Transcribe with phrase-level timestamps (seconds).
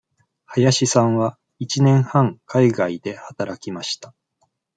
[0.55, 4.15] 林さんは一年半海外で働きました。